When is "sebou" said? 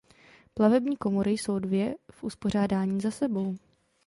3.11-3.57